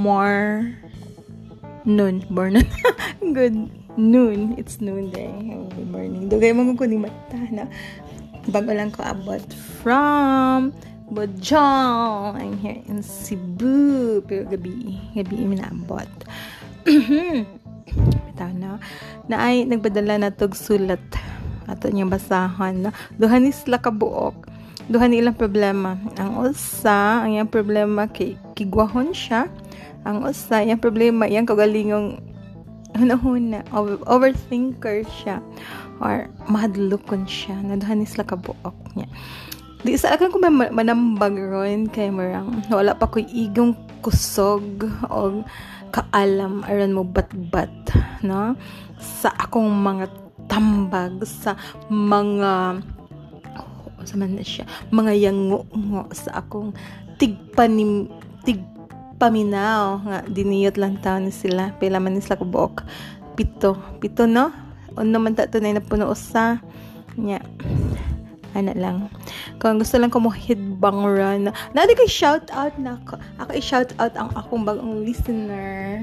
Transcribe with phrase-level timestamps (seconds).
[0.00, 0.72] more
[1.84, 2.24] noon.
[2.32, 2.56] Born
[3.36, 3.56] Good
[4.00, 4.56] noon.
[4.56, 5.28] It's noon day.
[5.76, 6.32] Good morning.
[6.32, 7.68] Dugay mo ko ni mata na
[8.48, 9.44] bago lang ko abot
[9.84, 10.72] from
[11.12, 12.40] Bojong.
[12.40, 14.24] I'm here in Cebu.
[14.24, 16.08] Pero gabi, gabi imi naabot.
[18.24, 18.80] Bitaw na.
[19.28, 21.02] Na ay nagbadala na tog sulat.
[21.68, 22.90] Ato niyang basahan na.
[23.20, 24.48] Duha ni sila kabuok.
[24.88, 26.00] Duha ni ilang problema.
[26.16, 29.50] Ang usa, ang iyang problema kay kigwahon siya.
[30.08, 32.20] Ang usa, iyang problema, iyang kagalingong
[32.96, 35.38] hunahuna, over, overthinker siya.
[36.00, 37.60] Or mahadlukon siya.
[37.60, 39.08] Naduha ni sila kabuok niya
[39.80, 43.72] di sa akin ko manambag ron kay marang wala pa ko'y igong
[44.04, 45.40] kusog o
[45.88, 47.72] kaalam aron mo batbat
[48.20, 48.52] no
[49.00, 50.12] sa akong mga
[50.52, 51.56] tambag sa
[51.88, 52.84] mga
[53.56, 55.64] oh, sa man siya mga yango
[56.12, 56.76] sa akong
[57.16, 58.12] tigpanim
[59.20, 61.76] tigpaminaw nga diniyot lang taon ni sila.
[61.76, 62.80] Pila man sila kubok
[63.36, 63.76] pito.
[64.00, 64.48] Pito no?
[64.96, 66.56] On naman ta tunay na puno usa.
[67.20, 67.44] Nya.
[68.56, 69.12] Ana lang.
[69.60, 71.52] Kung gusto lang ko mo hidbang run.
[71.76, 73.20] Nadi kay shout out na ako.
[73.44, 76.00] Ako i-shout out ang akong bagong listener.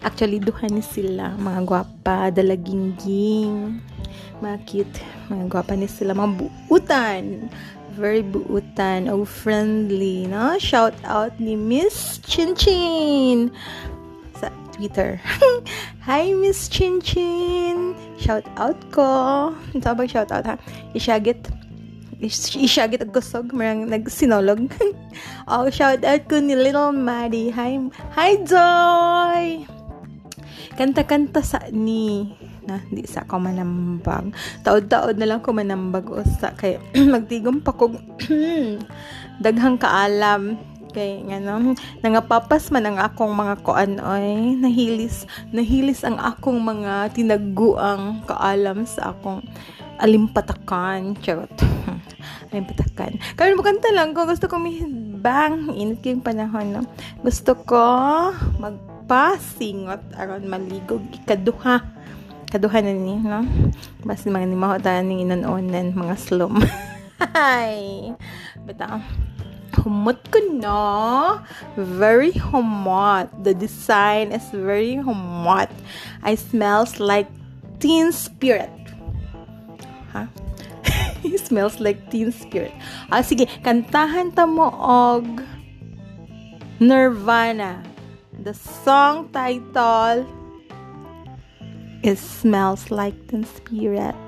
[0.00, 1.36] Actually duha ni sila.
[1.36, 3.84] Mga gwapa dalagingging.
[4.40, 4.96] Mga cute.
[5.28, 6.16] Mga gwapa ni sila.
[6.16, 7.52] Mga buutan
[7.94, 13.52] very buutan o friendly no shout out ni Miss Chin Chin
[14.36, 15.20] sa Twitter
[16.02, 17.94] Hi, Miss Chin Chin!
[18.18, 19.54] Shout out ko.
[19.70, 20.58] Ito shout out ha?
[20.98, 21.46] Isyagit.
[22.58, 23.54] Isyagit ang gusog.
[23.54, 24.66] Marang nagsinolog.
[25.46, 27.54] oh, shout out ko ni Little Maddie.
[27.54, 27.78] Hi,
[28.18, 29.62] hi Joy!
[30.74, 32.34] Kanta-kanta sa ni
[32.66, 34.30] na di sa ko manambag.
[34.62, 36.78] Taod-taod na lang ko manambag o sa kay
[37.14, 37.90] magtigom pa ko
[39.44, 40.58] daghang kaalam.
[40.92, 41.72] Kay nga no?
[42.04, 44.60] Nangapapas man ang akong mga kuan oy.
[44.60, 49.40] Nahilis nahilis ang akong mga tinaguang kaalam sa akong
[49.96, 51.16] alimpatakan.
[51.24, 51.48] Charot.
[52.52, 53.16] Alimpatakan.
[53.40, 54.60] Karon mo kanta lang ko gusto ko
[55.22, 56.82] bang init kayong panahon no?
[57.24, 57.80] Gusto ko
[58.60, 62.01] magpasingot aron maligog ikaduha
[62.52, 63.40] kaduha na ni no
[64.04, 66.60] basta mga ni mahotan ning inon-onan mga slum
[67.32, 68.12] Hi!
[68.66, 69.00] Bitaw
[69.82, 71.42] humot ko na.
[71.74, 73.32] Very humot.
[73.42, 75.72] The design is very humot.
[76.22, 77.28] I smells like
[77.80, 78.70] teen spirit.
[80.12, 80.24] Ha?
[80.24, 80.28] Huh?
[81.26, 82.74] It smells like teen spirit.
[83.10, 83.48] Ah, sige.
[83.66, 85.26] Kantahan ta mo og
[86.82, 87.82] Nirvana.
[88.42, 90.26] The song title
[92.02, 94.18] is Smells Like Teen Spirit.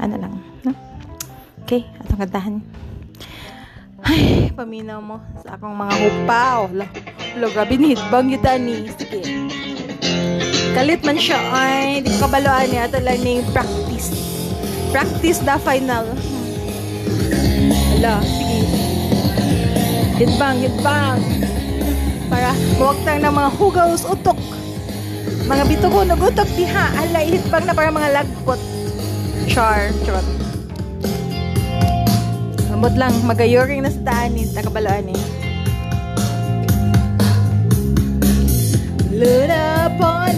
[0.00, 0.34] Ano lang.
[0.64, 0.72] No?
[1.64, 1.84] Okay.
[2.00, 2.56] Atong kantahan.
[4.06, 6.58] Ay, paminaw mo sa akong mga hupaw.
[7.36, 8.88] Lo, grabe ni hitbang yun ni.
[8.96, 9.20] Sige.
[10.72, 12.88] Kalit man siya ay, di ko kabaloan niya.
[12.88, 14.08] Ito lang ni practice.
[14.92, 16.06] Practice the final.
[18.00, 18.58] Ala, sige.
[20.16, 21.20] Hitbang, hitbang.
[22.32, 24.55] Para muwagtang ng mga hugaws utok.
[25.46, 26.90] Mga bitugo nagutok diha.
[26.98, 28.58] Ala, hitbang na para mga lagpot.
[29.46, 30.26] Char, charot.
[32.74, 35.22] Ambot lang, magayoring na sa daan ni Takabaloan eh.
[39.16, 40.34] Load up on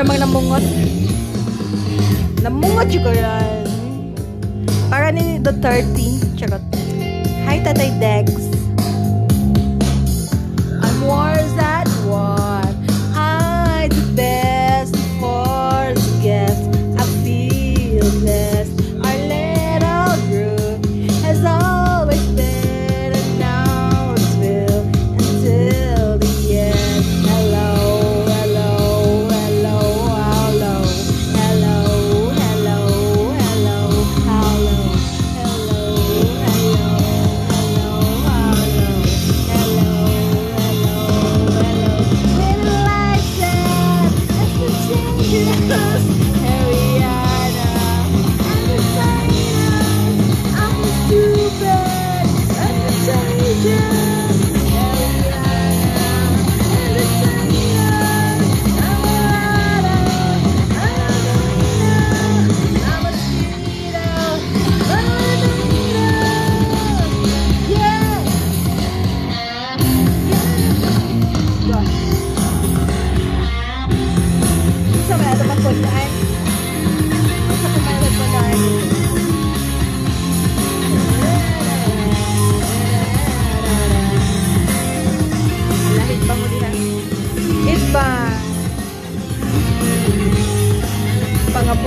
[0.00, 0.64] Mura mag namungot.
[2.40, 3.68] Namungot yung yan.
[4.88, 6.40] Para ni the 30.
[6.40, 6.64] Charot.
[7.44, 8.49] Hi, Tatay Dex.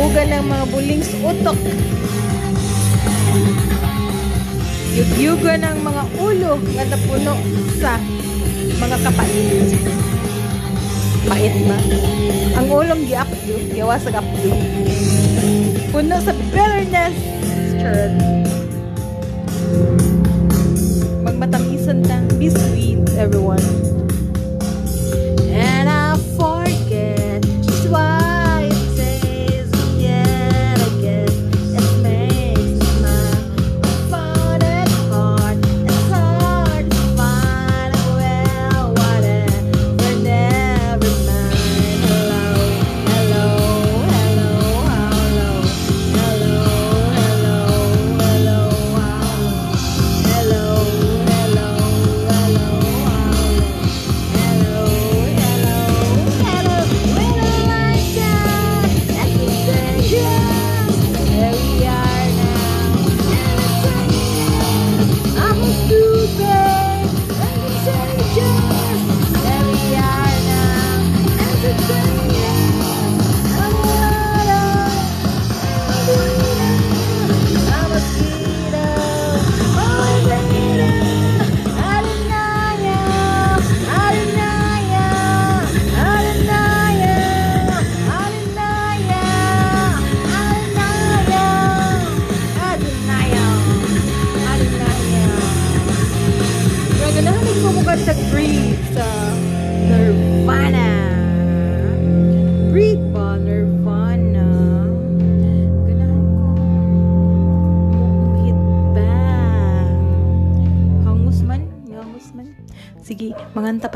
[0.03, 1.59] Buga ng mga buling utok.
[4.99, 7.33] Yugyuga ng mga ulo nga napuno
[7.79, 7.95] sa
[8.83, 9.71] mga kapait.
[11.23, 11.77] Pait ba?
[12.59, 14.51] Ang ulong giapyo, gawa sa apyo.
[15.95, 17.15] Puno sa bitterness.
[17.79, 18.11] Sure.
[21.23, 22.19] Magmatamisan ta.
[22.35, 23.92] Be sweet, everyone.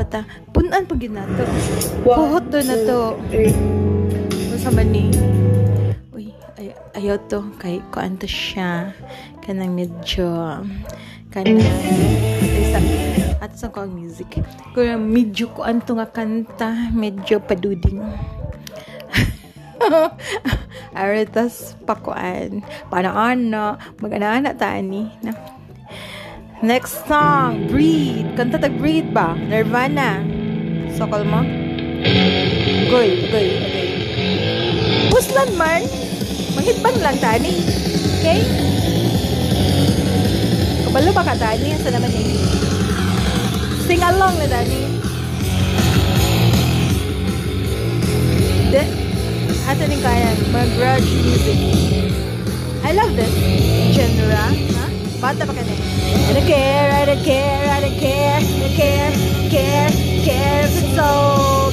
[0.08, 0.52] Manganta pa ta.
[0.52, 1.44] Punan pag yun nato.
[2.04, 3.00] Puhot to na to.
[4.52, 5.12] Masa man ni?
[6.12, 7.44] Uy, ay ayaw to.
[7.60, 8.92] Kay kuan to siya.
[9.44, 10.64] Kanang medyo
[11.28, 11.60] kanang
[13.38, 14.42] at sa ko music.
[14.74, 18.02] Kaya medyo kuan to nga kanta, medyo paduding.
[20.98, 22.66] Aritas pakuan.
[22.90, 25.06] Paano ano, mag-ana tani.
[25.22, 25.32] Na.
[26.58, 28.34] Next song, Breathe.
[28.34, 29.38] Kanta tag Breathe ba?
[29.38, 30.26] Nirvana.
[30.90, 31.46] Sokol mo?
[32.90, 33.88] Goy, goy, okay.
[35.06, 35.86] Puslan man.
[36.58, 37.62] Manghitbang lang tani.
[38.18, 38.42] Okay?
[40.82, 41.78] Kabalo ba ka tani?
[41.78, 42.26] Asa naman eh?
[43.86, 44.80] Sing along na tani.
[48.74, 48.82] De,
[49.62, 51.58] ato ning kaya, mga grudge music.
[52.82, 53.30] I love this
[53.94, 54.77] genre.
[55.20, 55.30] Pa.
[55.30, 59.10] I don't care, I don't care, I don't care, I don't care,
[59.50, 59.90] care,
[60.24, 61.67] care if it's old.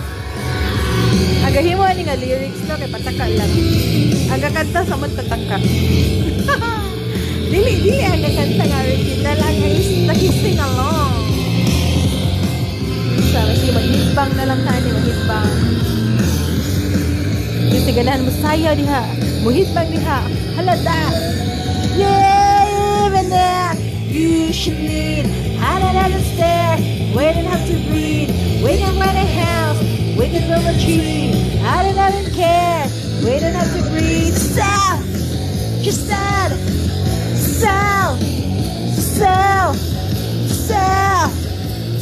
[0.00, 1.44] Self.
[1.44, 3.52] Agahimo ni nga lyrics no kay pataka lang.
[4.30, 5.58] Aga kanta sa man tataka.
[7.50, 9.58] dili dili aga kanta nga original ang
[10.08, 11.14] nagising along.
[13.30, 15.54] Sa sige maghibang na lang tani maghibang.
[17.70, 18.30] Kasi ganahan mo
[18.76, 19.02] diha.
[19.40, 20.20] Muhibang diha.
[20.58, 21.00] Halada.
[21.96, 23.74] Yeah, even there.
[24.10, 25.26] You should lead.
[25.62, 26.78] I don't understand.
[27.14, 28.29] We don't have to breathe.
[28.60, 29.80] We can rent a house.
[30.20, 31.32] We can build a tree.
[31.64, 32.84] I don't don't care.
[33.24, 34.36] We don't have to breathe.
[34.36, 35.00] Sell!
[35.80, 36.04] Just!
[36.04, 36.50] Sell!
[39.00, 39.72] Sell!
[40.44, 41.28] Sell!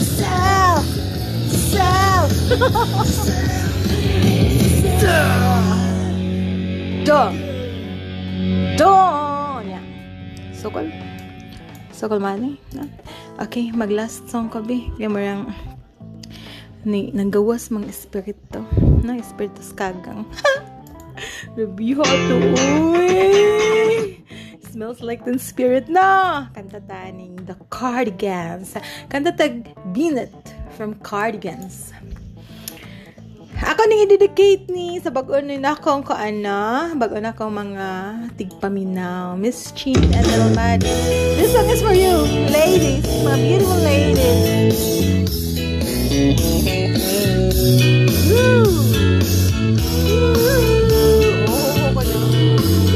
[0.03, 0.83] Sell!
[1.47, 2.27] Sell!
[7.07, 7.31] Duh!
[9.63, 9.83] Yeah.
[10.51, 10.91] Sukol.
[11.95, 12.59] Sukol man eh.
[13.47, 14.91] Okay, mag last song ko bi.
[14.99, 15.55] Gamarang
[16.89, 18.65] ni nanggawas mang espiritu.
[19.05, 20.25] Na espiritu skagang.
[21.59, 24.25] Review to uy!
[24.73, 26.49] Smells like the spirit na!
[26.57, 28.73] Kanta taning the cardigans.
[29.13, 30.33] Kanta tag binet
[30.73, 31.93] from cardigans.
[33.59, 37.89] Ako ning i-dedicate ni sa bag-on ni akong ko ana, bag-on akong mga
[38.39, 40.87] tigpaminaw, Miss Chin and Elmad.
[41.35, 42.23] This song is for you,
[42.55, 45.48] ladies, my beautiful ladies.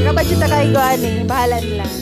[0.03, 1.95] Kapag kita kayo ani, bahalan lang.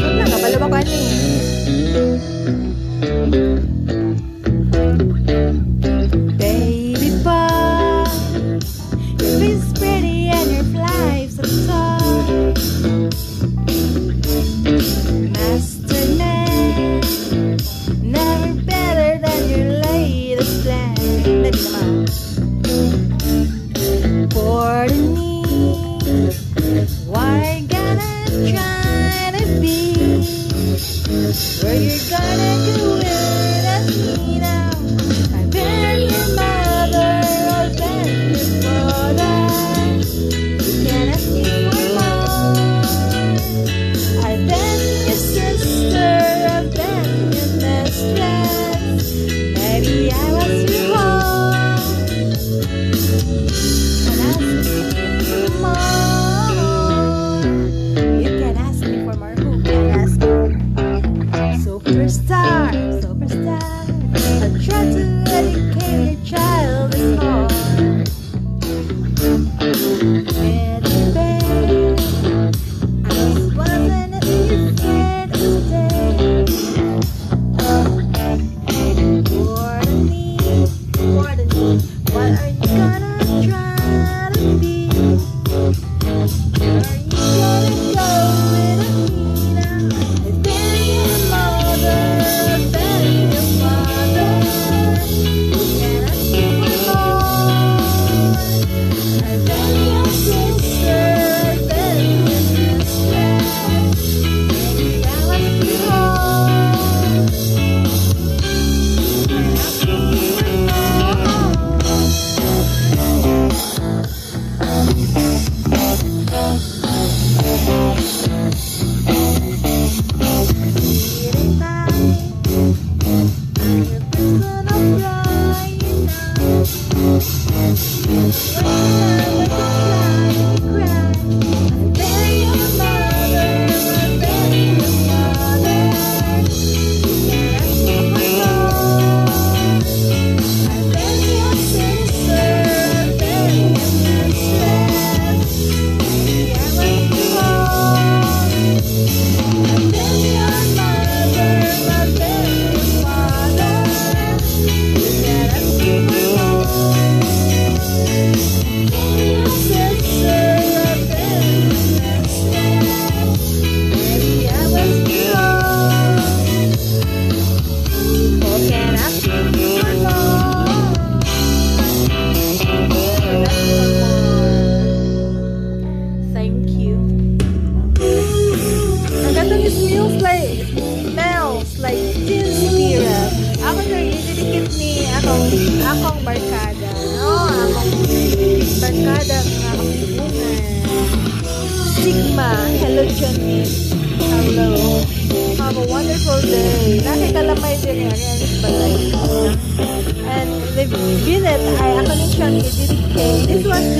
[0.00, 0.80] Wala, kapalo ba ka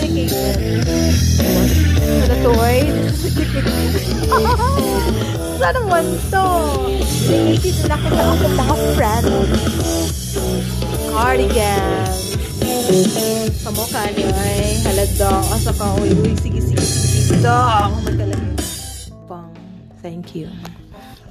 [0.00, 0.80] This was dedicated.
[2.24, 2.76] Sa the toy.
[5.60, 6.46] Sana naman to.
[7.28, 9.28] Dedicated na kita ako mga friends.
[11.12, 11.84] Cardigan.
[13.60, 15.32] Sa mukha niyo ay halada.
[15.52, 17.44] Asa ka, uy, uy, sige, sige, sige.
[17.44, 18.56] Dong, magkalagay.
[19.28, 19.52] Pang.
[20.00, 20.48] Thank you.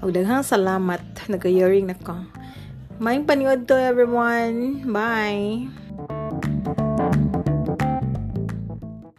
[0.06, 2.22] Og daghang salamat nagayaring na ko.
[3.02, 4.86] Maing paniod to everyone.
[4.86, 5.79] Bye.